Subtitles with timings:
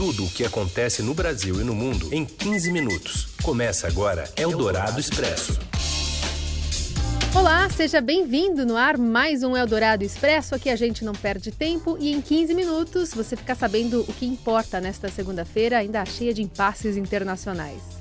[0.00, 3.28] tudo o que acontece no Brasil e no mundo em 15 minutos.
[3.42, 5.60] Começa agora Eldorado Expresso.
[7.34, 10.54] Olá, seja bem-vindo no ar mais um Eldorado Expresso.
[10.54, 14.24] Aqui a gente não perde tempo e em 15 minutos você fica sabendo o que
[14.24, 17.99] importa nesta segunda-feira, ainda cheia de impasses internacionais.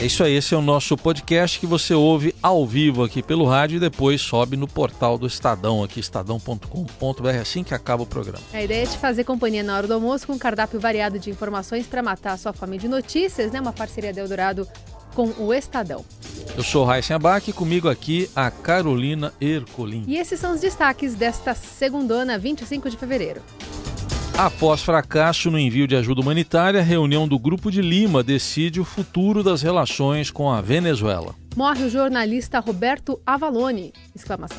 [0.00, 3.44] É isso aí, esse é o nosso podcast que você ouve ao vivo aqui pelo
[3.44, 8.42] rádio e depois sobe no portal do Estadão, aqui estadão.com.br, assim que acaba o programa.
[8.50, 11.28] A ideia é te fazer companhia na hora do almoço com um cardápio variado de
[11.28, 13.60] informações para matar a sua fome de notícias, né?
[13.60, 14.66] Uma parceria de Eldorado
[15.14, 16.02] com o Estadão.
[16.56, 20.04] Eu sou Raíssa Abac e comigo aqui a Carolina Ercolim.
[20.08, 23.42] E esses são os destaques desta segundona, 25 de fevereiro.
[24.40, 28.86] Após fracasso no envio de ajuda humanitária, a reunião do Grupo de Lima decide o
[28.86, 31.34] futuro das relações com a Venezuela.
[31.54, 33.92] Morre o jornalista Roberto Avalone!
[34.16, 34.56] Exclamação.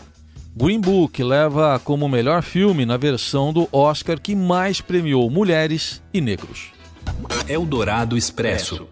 [0.56, 6.22] Green Book leva como melhor filme na versão do Oscar que mais premiou mulheres e
[6.22, 6.70] negros.
[7.50, 8.88] Eldorado Expresso.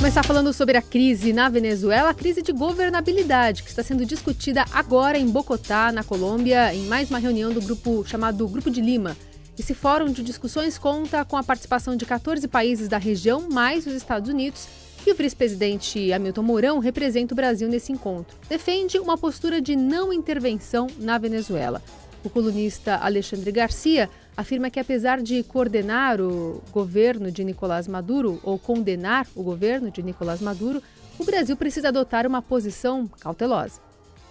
[0.00, 4.64] Começar falando sobre a crise na Venezuela, a crise de governabilidade que está sendo discutida
[4.72, 9.14] agora em Bogotá, na Colômbia, em mais uma reunião do grupo chamado Grupo de Lima.
[9.58, 13.92] Esse fórum de discussões conta com a participação de 14 países da região, mais os
[13.92, 14.66] Estados Unidos,
[15.06, 18.38] e o vice-presidente Hamilton Mourão representa o Brasil nesse encontro.
[18.48, 21.82] Defende uma postura de não intervenção na Venezuela.
[22.24, 28.58] O colunista Alexandre Garcia afirma que, apesar de coordenar o governo de Nicolás Maduro ou
[28.58, 30.82] condenar o governo de Nicolás Maduro,
[31.18, 33.80] o Brasil precisa adotar uma posição cautelosa.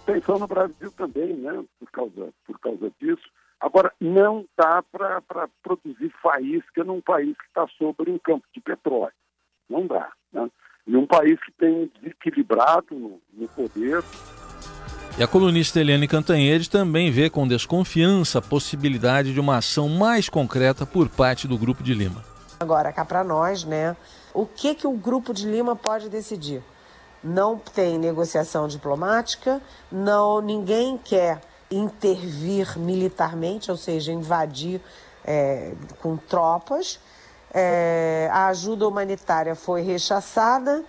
[0.04, 3.22] Pensão no Brasil também, né, por causa, por causa disso.
[3.60, 9.12] Agora, não dá para produzir faísca num país que está sobre um campo de petróleo.
[9.68, 10.10] Não dá.
[10.32, 10.50] Né?
[10.86, 14.02] E um país que tem desequilibrado no, no poder,
[15.18, 20.28] e a colunista Eliane Cantanhede também vê com desconfiança a possibilidade de uma ação mais
[20.28, 22.24] concreta por parte do Grupo de Lima.
[22.60, 23.96] Agora, cá para nós, né?
[24.32, 26.62] O que, que o Grupo de Lima pode decidir?
[27.22, 29.60] Não tem negociação diplomática,
[29.90, 34.80] não ninguém quer intervir militarmente, ou seja, invadir
[35.24, 36.98] é, com tropas.
[37.52, 40.84] É, a ajuda humanitária foi rechaçada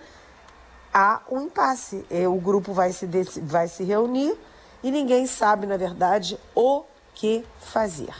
[0.92, 2.04] há um impasse.
[2.28, 3.06] O grupo vai se,
[3.42, 4.34] vai se reunir
[4.82, 8.12] e ninguém sabe, na verdade, o que fazer.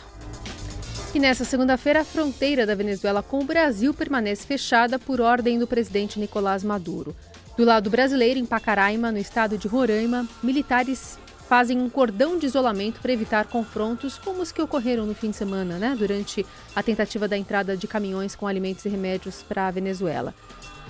[1.15, 5.66] E nessa segunda-feira, a fronteira da Venezuela com o Brasil permanece fechada por ordem do
[5.66, 7.15] presidente Nicolás Maduro.
[7.56, 12.99] Do lado brasileiro, em Pacaraima, no estado de Roraima, militares fazem um cordão de isolamento
[13.03, 17.28] para evitar confrontos como os que ocorreram no fim de semana, né, durante a tentativa
[17.28, 20.34] da entrada de caminhões com alimentos e remédios para a Venezuela.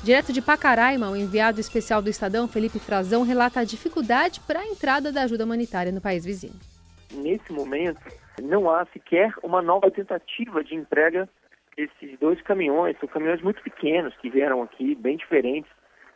[0.05, 4.67] Direto de Pacaraima, o enviado especial do Estadão, Felipe Frazão, relata a dificuldade para a
[4.67, 6.59] entrada da ajuda humanitária no país vizinho.
[7.13, 8.01] Nesse momento,
[8.43, 11.29] não há sequer uma nova tentativa de entrega
[11.77, 12.99] desses dois caminhões.
[12.99, 15.71] São caminhões muito pequenos que vieram aqui, bem diferentes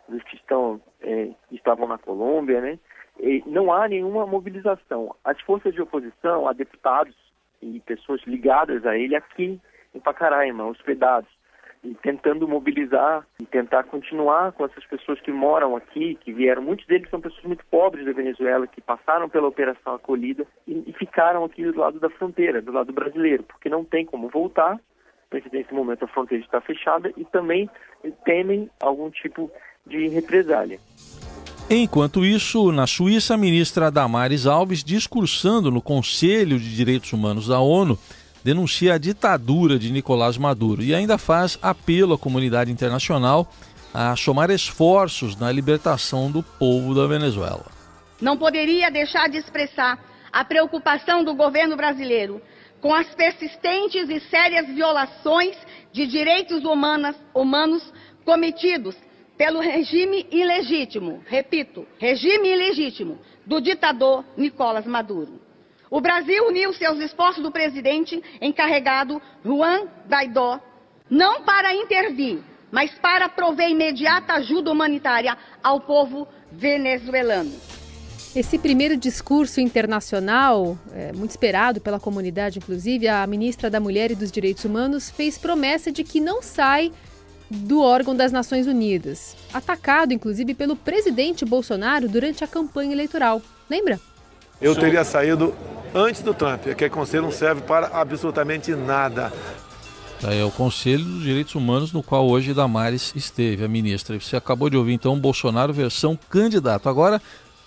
[0.09, 2.81] dos que estão, é, estavam na Colômbia, né?
[3.21, 5.15] E não há nenhuma mobilização.
[5.25, 7.15] As forças de oposição, há deputados
[7.63, 9.61] e pessoas ligadas a ele aqui
[9.95, 11.36] em Pacaraima, hospedados
[11.95, 16.63] tentando mobilizar e tentar continuar com essas pessoas que moram aqui, que vieram.
[16.63, 20.93] Muitos deles são pessoas muito pobres da Venezuela, que passaram pela operação acolhida e, e
[20.93, 24.79] ficaram aqui do lado da fronteira, do lado brasileiro, porque não tem como voltar,
[25.31, 27.69] porque nesse momento a fronteira está fechada e também
[28.25, 29.51] temem algum tipo
[29.87, 30.79] de represália.
[31.69, 37.59] Enquanto isso, na Suíça, a ministra Damares Alves, discursando no Conselho de Direitos Humanos da
[37.59, 37.99] ONU,
[38.47, 43.53] denuncia a ditadura de Nicolás Maduro e ainda faz apelo à comunidade internacional
[43.93, 47.67] a somar esforços na libertação do povo da Venezuela.
[48.21, 49.99] Não poderia deixar de expressar
[50.33, 52.41] a preocupação do governo brasileiro
[52.81, 55.57] com as persistentes e sérias violações
[55.93, 57.83] de direitos humanos, humanos
[58.25, 58.95] cometidos
[59.37, 65.46] pelo regime ilegítimo, repito, regime ilegítimo do ditador Nicolás Maduro.
[65.91, 70.61] O Brasil uniu seus esforços do presidente encarregado Juan Guaidó,
[71.09, 72.41] não para intervir,
[72.73, 77.53] mas para prover imediata ajuda humanitária ao povo venezuelano.
[78.35, 84.15] Esse primeiro discurso internacional, é, muito esperado pela comunidade, inclusive, a ministra da Mulher e
[84.15, 86.93] dos Direitos Humanos fez promessa de que não sai
[87.49, 93.41] do órgão das Nações Unidas, atacado inclusive pelo presidente Bolsonaro durante a campanha eleitoral.
[93.71, 94.01] Lembra?
[94.61, 95.55] Eu teria saído
[95.97, 96.67] antes do Trump.
[96.67, 99.33] Aquele conselho não serve para absolutamente nada.
[100.23, 104.19] É o Conselho dos Direitos Humanos, no qual hoje Damares esteve, a ministra.
[104.19, 106.89] Você acabou de ouvir então Bolsonaro versão candidato.
[106.89, 107.21] Agora,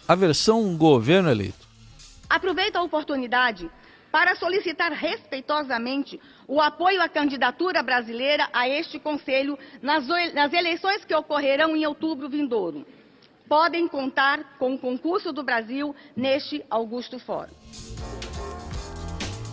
[0.07, 1.67] a versão governo eleito.
[2.29, 3.69] Aproveito a oportunidade
[4.11, 11.13] para solicitar respeitosamente o apoio à candidatura brasileira a este Conselho nas, nas eleições que
[11.13, 12.85] ocorrerão em outubro vindouro.
[13.49, 17.49] Podem contar com o concurso do Brasil neste Augusto Fórum.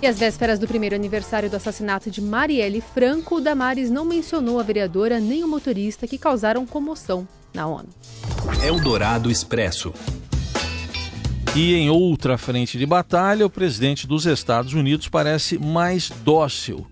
[0.02, 4.62] E às vésperas do primeiro aniversário do assassinato de Marielle Franco, Damares não mencionou a
[4.62, 7.88] vereadora nem o motorista que causaram comoção na ONU.
[8.62, 9.94] Eldorado Expresso.
[11.56, 16.86] E em outra frente de batalha, o presidente dos Estados Unidos parece mais dócil.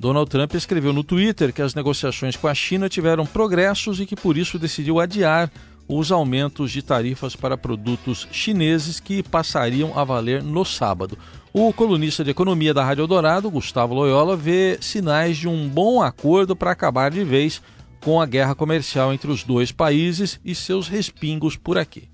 [0.00, 4.16] Donald Trump escreveu no Twitter que as negociações com a China tiveram progressos e que
[4.16, 5.52] por isso decidiu adiar
[5.90, 11.18] os aumentos de tarifas para produtos chineses que passariam a valer no sábado.
[11.52, 16.54] O colunista de economia da Rádio Eldorado, Gustavo Loyola, vê sinais de um bom acordo
[16.54, 17.60] para acabar de vez
[18.04, 22.08] com a guerra comercial entre os dois países e seus respingos por aqui.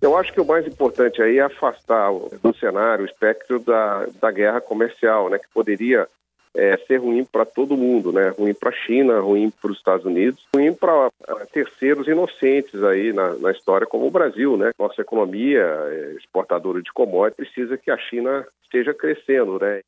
[0.00, 2.10] Eu acho que o mais importante aí é afastar
[2.42, 6.08] do cenário o espectro da, da guerra comercial, né, que poderia
[6.54, 10.04] é, ser ruim para todo mundo, né, ruim para a China, ruim para os Estados
[10.04, 14.70] Unidos, ruim para é, terceiros inocentes aí na, na, história, como o Brasil, né.
[14.78, 19.80] Nossa economia é, exportadora de commodities precisa que a China esteja crescendo, né.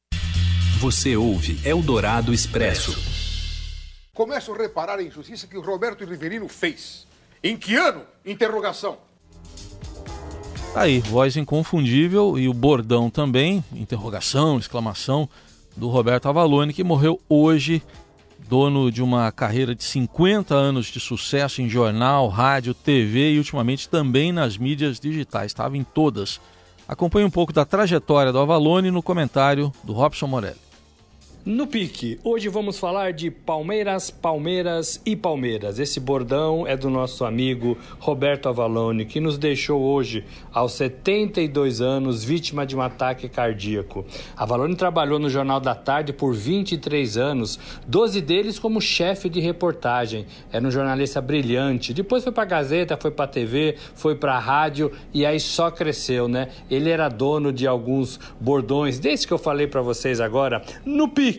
[0.80, 3.20] Você ouve Eldorado Expresso.
[4.14, 7.06] Começo a reparar a injustiça que o Roberto Riverino fez.
[7.42, 8.02] Em que ano?
[8.24, 8.98] Interrogação.
[10.74, 15.28] Aí, voz inconfundível e o bordão também, interrogação, exclamação,
[15.80, 17.82] do Roberto Avalone, que morreu hoje,
[18.46, 23.88] dono de uma carreira de 50 anos de sucesso em jornal, rádio, TV e ultimamente
[23.88, 26.38] também nas mídias digitais, estava em todas.
[26.86, 30.69] Acompanhe um pouco da trajetória do Avalone no comentário do Robson Morelli.
[31.42, 35.78] No pique, hoje vamos falar de Palmeiras, Palmeiras e Palmeiras.
[35.78, 40.22] Esse bordão é do nosso amigo Roberto Avalone, que nos deixou hoje,
[40.52, 44.04] aos 72 anos, vítima de um ataque cardíaco.
[44.36, 50.26] Avalone trabalhou no Jornal da Tarde por 23 anos, 12 deles como chefe de reportagem.
[50.52, 51.94] Era um jornalista brilhante.
[51.94, 56.48] Depois foi para Gazeta, foi para TV, foi para rádio e aí só cresceu, né?
[56.70, 61.29] Ele era dono de alguns bordões, desde que eu falei para vocês agora, no pique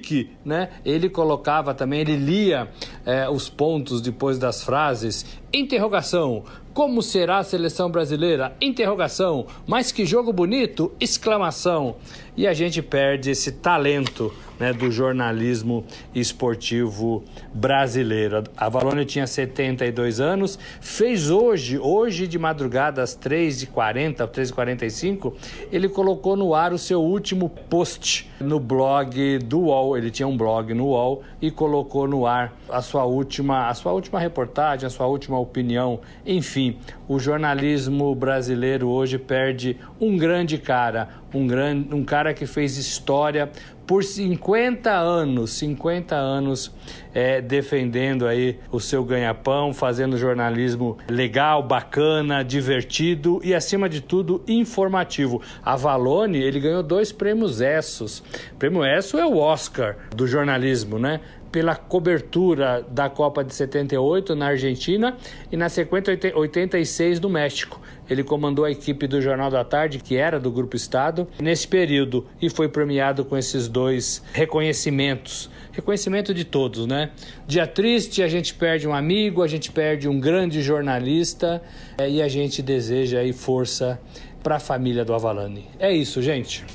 [0.43, 0.69] né?
[0.85, 2.69] Ele colocava também, ele lia
[3.05, 5.25] é, os pontos depois das frases.
[5.53, 6.43] Interrogação.
[6.73, 8.55] Como será a seleção brasileira?
[8.61, 9.45] Interrogação.
[9.67, 10.89] Mas que jogo bonito!
[11.01, 11.97] Exclamação.
[12.37, 15.83] E a gente perde esse talento né, do jornalismo
[16.13, 18.43] esportivo brasileiro.
[18.55, 25.33] A Valônia tinha 72 anos, fez hoje, hoje de madrugada às 3h40, 3h45,
[25.71, 29.97] ele colocou no ar o seu último post no blog do UOL.
[29.97, 33.91] Ele tinha um blog no UOL e colocou no ar a sua última, a sua
[33.93, 36.01] última reportagem, a sua última opinião.
[36.23, 36.60] Enfim,
[37.07, 43.49] o jornalismo brasileiro hoje perde um grande cara, um, grande, um cara que fez história
[43.87, 46.71] por 50 anos, 50 anos
[47.13, 54.43] é, defendendo aí o seu ganha-pão, fazendo jornalismo legal, bacana, divertido e acima de tudo
[54.47, 55.41] informativo.
[55.63, 58.19] A Valone, ele ganhou dois prêmios Essos.
[58.53, 61.19] O prêmio Esso é o Oscar do jornalismo, né?
[61.51, 65.17] pela cobertura da Copa de 78 na Argentina
[65.51, 67.81] e na sequência 86 no México.
[68.09, 72.25] Ele comandou a equipe do Jornal da Tarde, que era do Grupo Estado, nesse período
[72.41, 75.49] e foi premiado com esses dois reconhecimentos.
[75.71, 77.11] Reconhecimento de todos, né?
[77.47, 81.61] Dia triste, a gente perde um amigo, a gente perde um grande jornalista
[81.97, 83.99] é, e a gente deseja aí força
[84.43, 85.65] para a família do Avalane.
[85.79, 86.65] É isso, gente.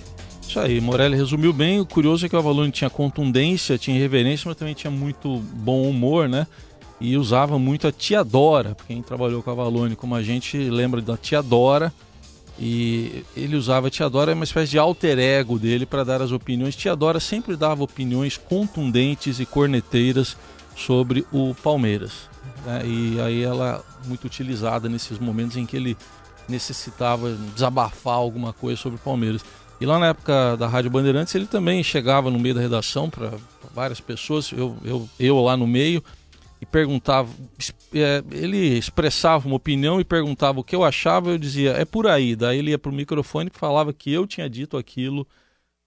[0.41, 1.81] Isso aí, Morelli resumiu bem.
[1.81, 5.83] O curioso é que o Avalone tinha contundência, tinha reverência, mas também tinha muito bom
[5.83, 6.47] humor, né?
[7.01, 8.77] e usava muito a tia Dora.
[8.87, 11.93] Quem trabalhou com a Valone como a gente lembra da tia Dora.
[12.59, 16.75] E ele usava Dora, é uma espécie de alter ego dele para dar as opiniões.
[16.75, 20.37] Tia Dora sempre dava opiniões contundentes e corneteiras
[20.75, 22.31] sobre o Palmeiras.
[22.65, 22.83] Né?
[22.87, 25.97] E aí ela muito utilizada nesses momentos em que ele
[26.49, 29.45] necessitava desabafar alguma coisa sobre o Palmeiras.
[29.81, 33.33] E lá na época da Rádio Bandeirantes ele também chegava no meio da redação para
[33.75, 36.03] várias pessoas, eu, eu, eu lá no meio,
[36.61, 37.31] e perguntava,
[37.95, 42.07] é, ele expressava uma opinião e perguntava o que eu achava, eu dizia, é por
[42.07, 42.35] aí.
[42.35, 45.27] Daí ele ia para o microfone e falava que eu tinha dito aquilo,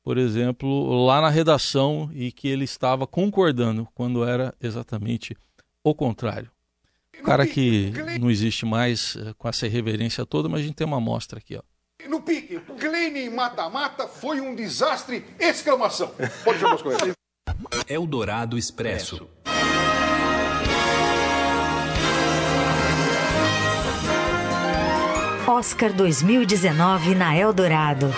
[0.03, 5.35] por exemplo, lá na redação e que ele estava concordando, quando era exatamente
[5.83, 6.51] o contrário.
[7.19, 10.87] O cara que não existe mais é, com essa irreverência toda, mas a gente tem
[10.87, 11.61] uma amostra aqui, ó.
[12.07, 15.25] No pique, Glenn mata-mata foi um desastre!
[15.37, 16.13] Exclamação!
[16.45, 17.13] Pode chamar os colegas.
[17.89, 19.27] Eldorado Expresso.
[25.49, 28.13] Oscar 2019 na Eldorado.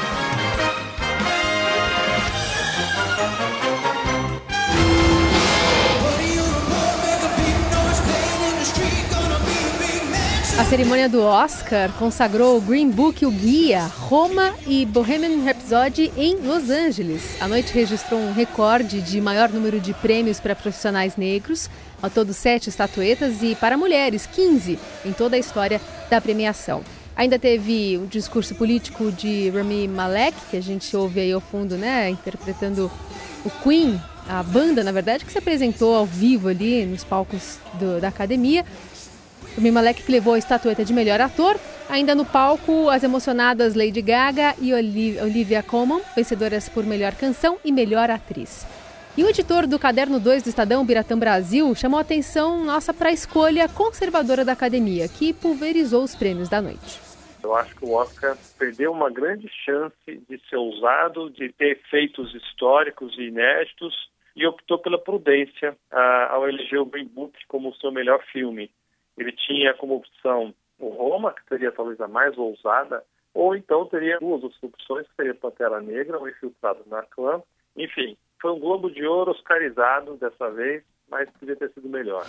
[10.59, 16.35] A cerimônia do Oscar consagrou o Green Book, o Guia, Roma e Bohemian Rhapsody em
[16.35, 17.41] Los Angeles.
[17.41, 21.69] A noite registrou um recorde de maior número de prêmios para profissionais negros,
[22.01, 26.83] ao todo sete estatuetas, e para mulheres, 15 em toda a história da premiação.
[27.22, 31.78] Ainda teve o discurso político de Rami Malek, que a gente ouve aí ao fundo,
[31.78, 32.92] né, interpretando
[33.46, 38.01] o Queen, a banda, na verdade, que se apresentou ao vivo ali nos palcos do,
[38.01, 38.66] da academia.
[39.56, 41.60] Rami Malek que levou a estatueta de melhor ator.
[41.92, 47.72] Ainda no palco, as emocionadas Lady Gaga e Olivia Colman, vencedoras por melhor canção e
[47.72, 48.66] melhor atriz.
[49.16, 53.10] E o editor do Caderno 2 do Estadão, Biratã Brasil, chamou a atenção nossa para
[53.10, 57.11] a escolha conservadora da academia, que pulverizou os prêmios da noite.
[57.43, 62.33] Eu acho que o Oscar perdeu uma grande chance de ser usado, de ter feitos
[62.36, 65.75] históricos e inéditos, e optou pela prudência
[66.29, 68.71] ao eleger o Green Book como seu melhor filme.
[69.17, 74.19] Ele tinha como opção o Roma, que seria talvez a mais ousada, ou então teria
[74.19, 77.41] duas opções, que seria Pantera Negra ou Infiltrado na Clã.
[77.75, 82.25] Enfim, foi um Globo de Ouro oscarizado dessa vez, mas podia ter sido melhor.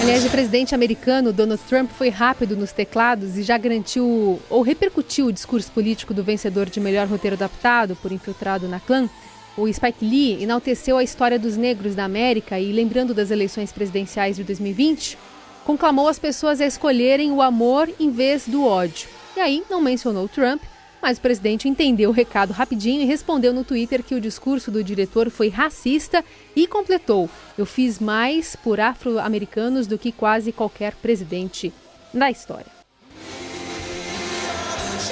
[0.00, 5.26] Aliás, o presidente americano Donald Trump foi rápido nos teclados e já garantiu ou repercutiu
[5.26, 9.08] o discurso político do vencedor de melhor roteiro adaptado por Infiltrado na Clã.
[9.56, 14.36] O Spike Lee enalteceu a história dos negros da América e, lembrando das eleições presidenciais
[14.36, 15.18] de 2020,
[15.64, 19.08] conclamou as pessoas a escolherem o amor em vez do ódio.
[19.36, 20.62] E aí não mencionou Trump,
[21.02, 24.82] mas o presidente entendeu o recado rapidinho e respondeu no Twitter que o discurso do
[24.82, 26.24] diretor foi racista
[26.54, 31.72] e completou: Eu fiz mais por afro-americanos do que quase qualquer presidente
[32.12, 32.78] da história.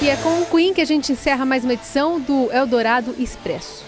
[0.02, 3.85] E é com o Queen que a gente encerra mais uma edição do Eldorado Expresso.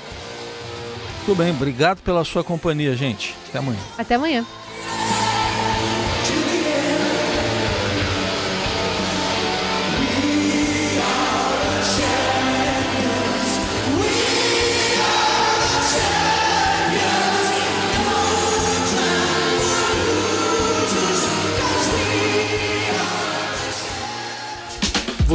[1.27, 3.35] Tudo bem, obrigado pela sua companhia, gente.
[3.49, 3.81] Até amanhã.
[3.99, 4.47] Até amanhã.